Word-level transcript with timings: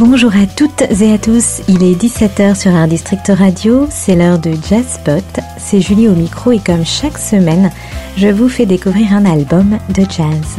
Bonjour 0.00 0.34
à 0.34 0.46
toutes 0.46 0.80
et 1.02 1.12
à 1.12 1.18
tous, 1.18 1.60
il 1.68 1.82
est 1.82 1.92
17h 1.92 2.58
sur 2.58 2.74
un 2.74 2.88
district 2.88 3.30
radio, 3.36 3.86
c'est 3.90 4.16
l'heure 4.16 4.38
de 4.38 4.52
Jazzpot, 4.66 5.20
c'est 5.58 5.82
Julie 5.82 6.08
au 6.08 6.14
micro 6.14 6.52
et 6.52 6.58
comme 6.58 6.86
chaque 6.86 7.18
semaine, 7.18 7.70
je 8.16 8.28
vous 8.28 8.48
fais 8.48 8.64
découvrir 8.64 9.12
un 9.12 9.26
album 9.26 9.78
de 9.90 10.00
jazz. 10.04 10.56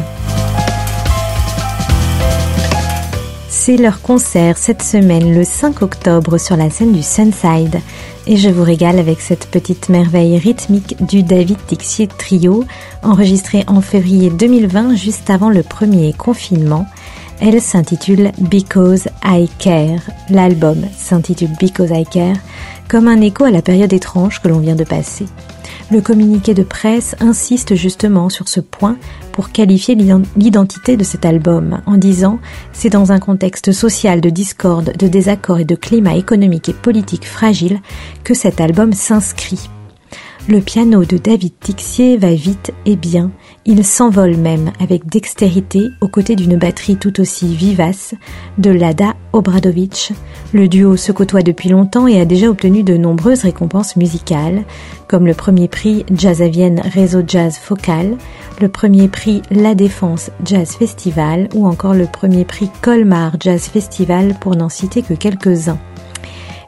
C'est 3.49 3.77
leur 3.77 4.03
concert 4.03 4.59
cette 4.59 4.83
semaine 4.83 5.33
le 5.33 5.43
5 5.43 5.81
octobre 5.81 6.37
sur 6.37 6.55
la 6.55 6.69
scène 6.69 6.93
du 6.93 7.01
Sunside. 7.01 7.79
Et 8.27 8.37
je 8.37 8.49
vous 8.49 8.63
régale 8.63 8.99
avec 8.99 9.21
cette 9.21 9.47
petite 9.47 9.89
merveille 9.89 10.37
rythmique 10.37 11.03
du 11.03 11.23
David 11.23 11.57
Tixier 11.65 12.07
Trio 12.07 12.63
enregistré 13.01 13.63
en 13.65 13.81
février 13.81 14.29
2020 14.29 14.93
juste 14.95 15.31
avant 15.31 15.49
le 15.49 15.63
premier 15.63 16.13
confinement 16.13 16.85
elle 17.41 17.59
s'intitule 17.59 18.31
Because 18.37 19.09
I 19.25 19.49
Care. 19.57 20.01
L'album 20.29 20.85
s'intitule 20.95 21.49
Because 21.59 21.89
I 21.91 22.05
Care, 22.05 22.37
comme 22.87 23.07
un 23.07 23.19
écho 23.19 23.43
à 23.43 23.51
la 23.51 23.61
période 23.61 23.91
étrange 23.91 24.41
que 24.41 24.47
l'on 24.47 24.59
vient 24.59 24.75
de 24.75 24.83
passer. 24.83 25.25
Le 25.91 25.99
communiqué 25.99 26.53
de 26.53 26.63
presse 26.63 27.15
insiste 27.19 27.75
justement 27.75 28.29
sur 28.29 28.47
ce 28.47 28.61
point 28.61 28.97
pour 29.33 29.51
qualifier 29.51 29.95
l'identité 29.95 30.95
de 30.95 31.03
cet 31.03 31.25
album 31.25 31.81
en 31.85 31.97
disant 31.97 32.39
c'est 32.71 32.89
dans 32.89 33.11
un 33.11 33.19
contexte 33.19 33.71
social 33.71 34.21
de 34.21 34.29
discorde, 34.29 34.95
de 34.97 35.07
désaccord 35.07 35.59
et 35.59 35.65
de 35.65 35.75
climat 35.75 36.15
économique 36.15 36.69
et 36.69 36.73
politique 36.73 37.25
fragile 37.25 37.81
que 38.23 38.33
cet 38.33 38.61
album 38.61 38.93
s'inscrit. 38.93 39.69
Le 40.47 40.59
piano 40.59 41.05
de 41.05 41.17
David 41.17 41.53
Tixier 41.59 42.17
va 42.17 42.33
vite 42.33 42.73
et 42.87 42.95
bien, 42.95 43.29
il 43.65 43.85
s'envole 43.85 44.37
même 44.37 44.71
avec 44.79 45.05
dextérité 45.07 45.89
aux 46.01 46.07
côtés 46.07 46.35
d'une 46.35 46.57
batterie 46.57 46.97
tout 46.97 47.21
aussi 47.21 47.53
vivace 47.53 48.15
de 48.57 48.71
Lada 48.71 49.13
Obradovic. 49.33 50.13
Le 50.51 50.67
duo 50.67 50.97
se 50.97 51.11
côtoie 51.11 51.43
depuis 51.43 51.69
longtemps 51.69 52.07
et 52.07 52.19
a 52.19 52.25
déjà 52.25 52.47
obtenu 52.49 52.81
de 52.81 52.97
nombreuses 52.97 53.43
récompenses 53.43 53.95
musicales, 53.95 54.63
comme 55.07 55.27
le 55.27 55.35
premier 55.35 55.67
prix 55.67 56.05
Jazzavienne 56.11 56.81
Réseau 56.91 57.21
Jazz 57.25 57.57
Focal, 57.57 58.17
le 58.59 58.67
premier 58.67 59.09
prix 59.09 59.43
La 59.51 59.75
Défense 59.75 60.31
Jazz 60.43 60.71
Festival 60.71 61.49
ou 61.53 61.67
encore 61.67 61.93
le 61.93 62.07
premier 62.07 62.45
prix 62.45 62.69
Colmar 62.81 63.35
Jazz 63.39 63.65
Festival 63.65 64.33
pour 64.41 64.55
n'en 64.55 64.69
citer 64.69 65.03
que 65.03 65.13
quelques-uns. 65.13 65.77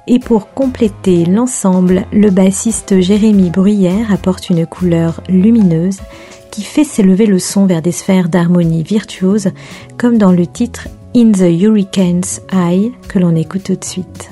Et 0.06 0.20
pour 0.20 0.54
compléter 0.54 1.26
l'ensemble, 1.26 2.06
le 2.12 2.30
bassiste 2.30 3.00
Jérémy 3.00 3.50
Bruyère 3.50 4.12
apporte 4.12 4.50
une 4.50 4.66
couleur 4.66 5.22
lumineuse 5.30 6.00
qui 6.52 6.62
fait 6.64 6.84
s'élever 6.84 7.26
le 7.26 7.40
son 7.40 7.66
vers 7.66 7.82
des 7.82 7.94
sphères 7.94 8.30
d'harmonie 8.30 8.84
virtuose, 8.84 9.50
comme 9.98 10.18
dans 10.18 10.32
le 10.32 10.46
titre 10.46 10.88
In 11.16 11.32
the 11.32 11.50
Hurricane's 11.62 12.42
Eye 12.52 12.92
que 13.08 13.20
l'on 13.20 13.36
écoute 13.36 13.64
tout 13.64 13.76
de 13.76 13.84
suite. 13.84 14.30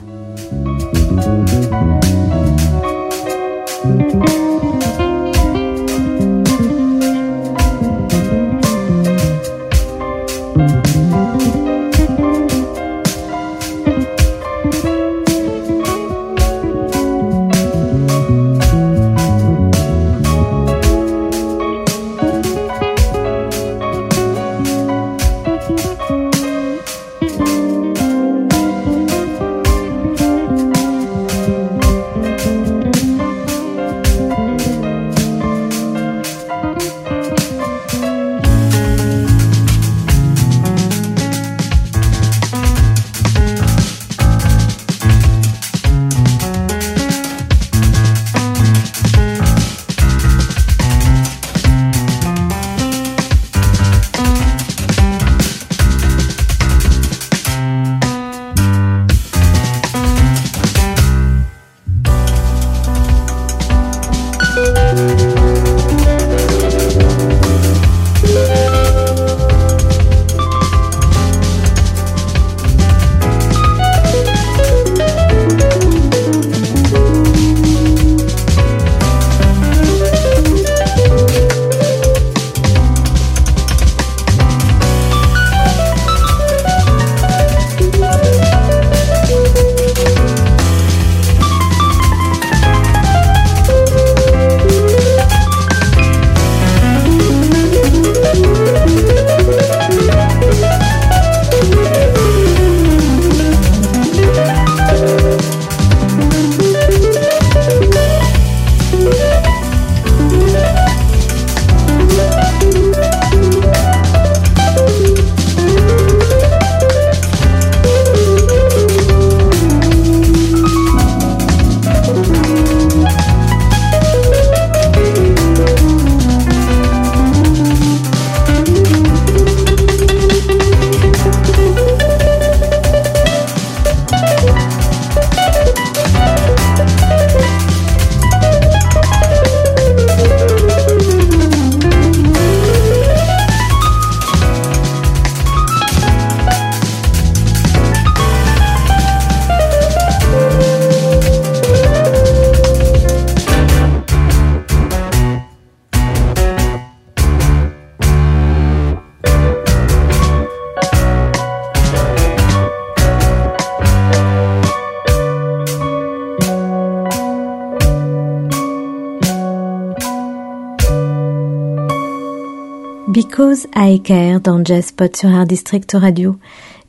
Because 173.12 173.68
I 173.76 174.00
Care 174.00 174.40
dans 174.40 174.64
Jazzpot 174.64 175.14
sur 175.18 175.30
Art 175.30 175.46
District 175.46 175.92
Radio. 176.00 176.38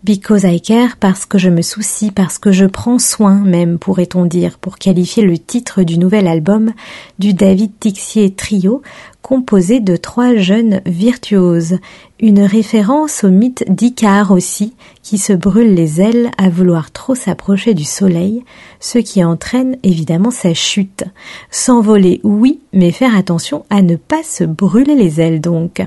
Because 0.05 0.43
I 0.43 0.61
Care 0.61 0.97
parce 0.97 1.27
que 1.27 1.39
je 1.39 1.49
me 1.49 1.63
soucie, 1.63 2.11
parce 2.11 2.39
que 2.39 2.51
je 2.51 2.65
prends 2.65 2.99
soin 2.99 3.37
même, 3.37 3.79
pourrait-on 3.79 4.27
dire, 4.27 4.59
pour 4.59 4.77
qualifier 4.77 5.23
le 5.23 5.39
titre 5.39 5.85
du 5.85 5.97
nouvel 5.97 6.27
album 6.27 6.73
du 7.21 7.35
David 7.35 7.71
Tixier 7.79 8.35
Trio, 8.35 8.83
composé 9.23 9.79
de 9.79 9.95
trois 9.95 10.35
jeunes 10.35 10.81
virtuoses. 10.87 11.79
Une 12.19 12.41
référence 12.41 13.23
au 13.23 13.31
mythe 13.31 13.65
d'Icare 13.69 14.33
aussi, 14.33 14.75
qui 15.05 15.19
se 15.19 15.33
brûle 15.33 15.75
les 15.75 16.01
ailes 16.01 16.33
à 16.37 16.49
vouloir 16.49 16.91
trop 16.91 17.15
s'approcher 17.15 17.73
du 17.73 17.85
soleil, 17.85 18.43
ce 18.81 18.99
qui 18.99 19.23
entraîne 19.23 19.77
évidemment 19.85 20.33
sa 20.33 20.53
chute. 20.53 21.05
S'envoler, 21.53 22.21
oui, 22.25 22.59
mais 22.73 22.91
faire 22.91 23.17
attention 23.17 23.65
à 23.71 23.83
ne 23.83 23.95
pas 23.95 24.25
se 24.25 24.43
brûler 24.43 24.97
les 24.97 25.21
ailes 25.21 25.41
donc. 25.41 25.81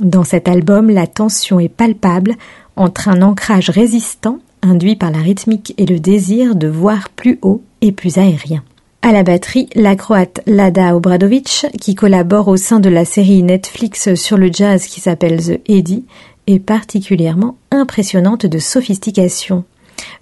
Dans 0.00 0.24
cet 0.24 0.48
album, 0.48 0.88
la 0.90 1.06
tension 1.06 1.60
est 1.60 1.68
palpable 1.68 2.34
entre 2.76 3.08
un 3.08 3.22
ancrage 3.22 3.70
résistant 3.70 4.38
induit 4.62 4.96
par 4.96 5.10
la 5.10 5.18
rythmique 5.18 5.74
et 5.78 5.86
le 5.86 5.98
désir 5.98 6.54
de 6.54 6.68
voir 6.68 7.10
plus 7.10 7.38
haut 7.42 7.62
et 7.80 7.92
plus 7.92 8.18
aérien. 8.18 8.62
À 9.02 9.10
la 9.10 9.24
batterie, 9.24 9.68
la 9.74 9.96
croate 9.96 10.40
Lada 10.46 10.94
Obradovic, 10.94 11.66
qui 11.80 11.96
collabore 11.96 12.46
au 12.46 12.56
sein 12.56 12.78
de 12.78 12.88
la 12.88 13.04
série 13.04 13.42
Netflix 13.42 14.14
sur 14.14 14.38
le 14.38 14.52
jazz 14.52 14.86
qui 14.86 15.00
s'appelle 15.00 15.42
The 15.44 15.60
Eddie, 15.66 16.04
est 16.46 16.60
particulièrement 16.60 17.56
impressionnante 17.72 18.46
de 18.46 18.58
sophistication. 18.58 19.64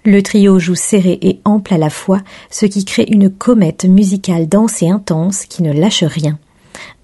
Le 0.03 0.23
trio 0.23 0.57
joue 0.57 0.75
serré 0.75 1.19
et 1.21 1.39
ample 1.45 1.75
à 1.75 1.77
la 1.77 1.91
fois, 1.91 2.21
ce 2.49 2.65
qui 2.65 2.83
crée 2.85 3.05
une 3.07 3.29
comète 3.29 3.85
musicale 3.85 4.49
dense 4.49 4.81
et 4.81 4.89
intense 4.89 5.45
qui 5.45 5.61
ne 5.61 5.73
lâche 5.73 6.03
rien 6.03 6.39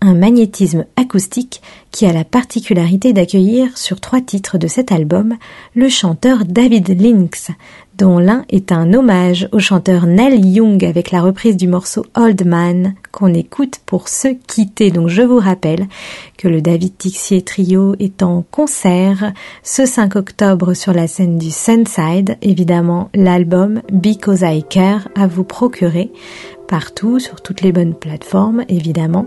un 0.01 0.13
magnétisme 0.13 0.85
acoustique 0.95 1.61
qui 1.91 2.05
a 2.05 2.13
la 2.13 2.23
particularité 2.23 3.13
d'accueillir 3.13 3.77
sur 3.77 3.99
trois 3.99 4.21
titres 4.21 4.57
de 4.57 4.67
cet 4.67 4.91
album 4.91 5.35
le 5.75 5.89
chanteur 5.89 6.45
David 6.45 7.01
Lynx, 7.01 7.51
dont 7.97 8.19
l'un 8.19 8.45
est 8.49 8.71
un 8.71 8.93
hommage 8.93 9.49
au 9.51 9.59
chanteur 9.59 10.05
Neil 10.05 10.39
Young 10.45 10.85
avec 10.85 11.11
la 11.11 11.21
reprise 11.21 11.57
du 11.57 11.67
morceau 11.67 12.05
Old 12.15 12.45
Man 12.45 12.93
qu'on 13.11 13.33
écoute 13.33 13.79
pour 13.85 14.07
se 14.07 14.27
quitter. 14.47 14.91
Donc 14.91 15.07
je 15.07 15.23
vous 15.23 15.39
rappelle 15.39 15.87
que 16.37 16.47
le 16.47 16.61
David 16.61 16.97
Tixier 16.97 17.41
Trio 17.41 17.95
est 17.99 18.21
en 18.21 18.43
concert 18.49 19.33
ce 19.63 19.85
5 19.85 20.15
octobre 20.15 20.73
sur 20.73 20.93
la 20.93 21.07
scène 21.07 21.37
du 21.37 21.49
Sunside. 21.49 22.37
Évidemment, 22.41 23.09
l'album 23.15 23.81
Because 23.91 24.41
I 24.43 24.63
Care 24.69 25.07
à 25.15 25.25
vous 25.25 25.43
procurer 25.43 26.11
partout 26.67 27.19
sur 27.19 27.41
toutes 27.41 27.61
les 27.61 27.71
bonnes 27.71 27.95
plateformes 27.95 28.63
évidemment 28.67 29.25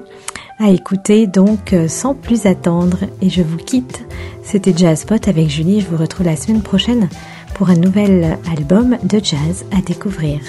à 0.59 0.71
écouter 0.71 1.27
donc 1.27 1.73
euh, 1.73 1.89
sans 1.89 2.15
plus 2.15 2.47
attendre 2.47 2.99
et 3.23 3.31
je 3.31 3.43
vous 3.43 3.57
quitte. 3.57 4.05
C'était 4.43 4.75
Jazzpot 4.77 5.27
avec 5.27 5.49
Julie, 5.49 5.81
je 5.81 5.87
vous 5.87 5.97
retrouve 5.97 6.27
la 6.27 6.37
semaine 6.37 6.61
prochaine 6.61 7.09
pour 7.55 7.71
un 7.71 7.77
nouvel 7.77 8.39
album 8.51 8.97
de 9.03 9.21
jazz 9.23 9.65
à 9.71 9.81
découvrir. 9.83 10.41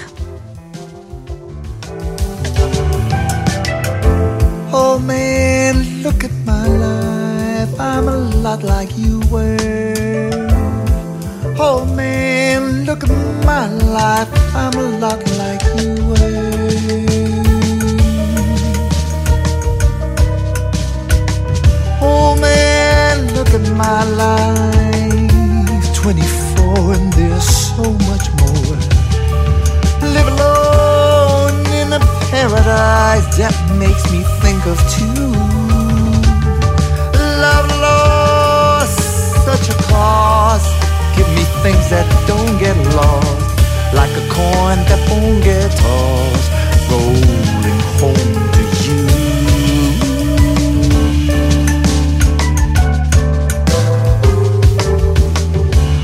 Oh 4.72 4.98
man, 4.98 5.84
look 6.02 6.24
at 6.24 6.30
my 6.44 6.66
life. 6.66 7.68
I'm 7.78 8.08
a 8.08 8.16
lot 8.42 8.62
like 8.62 8.96
you 8.96 9.20
were. 9.30 10.48
Oh 11.58 11.84
man, 11.84 12.84
look 12.84 13.04
at 13.04 13.10
my 13.44 13.68
life. 13.68 14.28
I'm 14.54 14.74
a 14.78 14.98
lot 14.98 15.18
like 15.18 15.31
think 34.62 34.78
of 34.78 34.90
two. 34.90 35.32
Love 37.40 37.68
lost, 37.80 38.98
such 39.44 39.68
a 39.70 39.82
cost. 39.84 40.70
Give 41.16 41.28
me 41.30 41.44
things 41.62 41.88
that 41.90 42.06
don't 42.26 42.58
get 42.58 42.76
lost. 42.94 43.58
Like 43.94 44.10
a 44.10 44.24
coin 44.30 44.78
that 44.88 45.00
won't 45.10 45.42
get 45.42 45.70
tossed. 45.82 46.50
Rolling 46.90 47.82
home 47.98 48.34
to 48.54 48.62
you. 48.84 49.02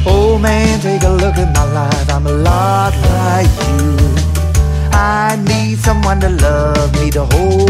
Oh 0.06 0.38
man, 0.38 0.81
take 0.81 1.02
a 1.02 1.10
look 1.10 1.37
at 1.37 1.55
my 1.55 1.64
life. 1.72 2.10
I'm 2.10 2.26
a 2.26 2.32
lot 2.32 2.93
like 3.19 3.52
you. 3.69 3.96
I 4.93 5.37
need 5.46 5.78
someone 5.78 6.20
to 6.20 6.31
love 6.31 6.93
me 7.00 7.10
the 7.10 7.25
whole 7.26 7.68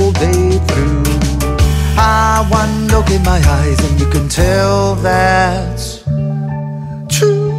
look 3.08 3.16
in 3.16 3.25
my 3.25 3.40
eyes 3.49 3.90
and 3.90 4.00
you 4.00 4.06
can 4.10 4.28
tell 4.28 4.94
that's 4.96 6.02
true. 7.08 7.52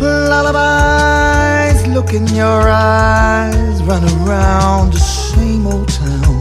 Lullabies, 0.00 1.86
look 1.88 2.12
in 2.12 2.26
your 2.28 2.68
eyes, 2.68 3.82
run 3.82 4.04
around 4.22 4.92
the 4.92 4.98
same 4.98 5.66
old 5.66 5.88
town. 5.88 6.40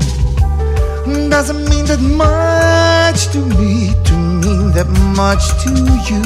Doesn't 1.30 1.68
mean 1.69 1.86
that 1.86 2.01
much 2.01 3.28
to 3.34 3.39
me, 3.57 3.94
to 4.06 4.12
that 4.74 4.90
much 5.16 5.54
to 5.64 5.70
you. 6.10 6.24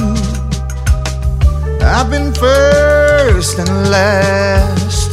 I've 1.86 2.10
been 2.10 2.34
first 2.34 3.60
and 3.60 3.92
last. 3.92 5.12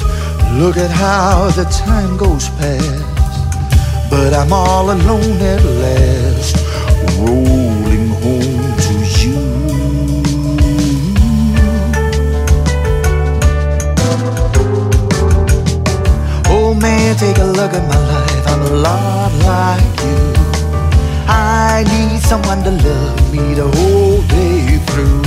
Look 0.53 0.77
at 0.77 0.91
how 0.91 1.51
the 1.51 1.65
time 1.65 2.17
goes 2.17 2.49
past. 2.51 3.03
But 4.09 4.35
I'm 4.35 4.53
all 4.53 4.93
alone 4.93 5.39
at 5.43 5.65
last, 5.65 6.57
rolling 7.19 8.09
home 8.23 8.77
to 8.87 8.95
you. 9.19 9.41
Oh 16.47 16.75
man, 16.81 17.17
take 17.17 17.39
a 17.39 17.45
look 17.45 17.73
at 17.73 17.85
my 17.89 18.01
life. 18.15 18.47
I'm 18.47 18.63
a 18.63 18.75
lot 18.77 19.33
like 19.43 20.01
you. 20.07 20.35
I 21.27 21.83
need 21.89 22.21
someone 22.21 22.54
to 22.65 22.71
love 22.71 23.31
me 23.31 23.53
the 23.53 23.69
whole 23.77 24.23
day 24.23 24.79
through. 24.87 25.23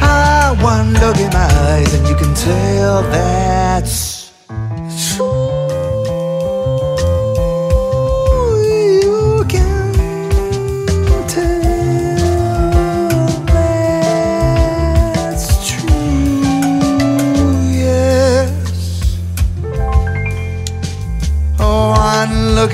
I 0.00 0.56
one 0.62 0.94
look 0.94 1.18
in 1.18 1.30
my 1.30 1.48
eyes 1.68 1.92
and 1.92 2.08
you 2.08 2.16
can 2.16 2.32
tell 2.32 3.02
that 3.02 3.86
you 9.02 9.28
can 11.06 11.28
tell 11.28 11.60
that's 15.14 15.48
true. 15.68 16.40
Yes. 17.84 18.48
Oh, 21.58 21.90
one 21.90 22.54
look 22.54 22.72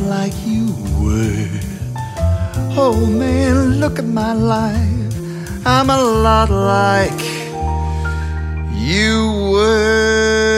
Like 0.00 0.34
you 0.44 0.74
were. 1.00 1.48
Oh 2.76 3.06
man, 3.06 3.80
look 3.80 3.98
at 3.98 4.04
my 4.04 4.34
life. 4.34 5.14
I'm 5.64 5.90
a 5.90 6.02
lot 6.02 6.50
like 6.50 7.22
you 8.74 9.50
were. 9.52 10.55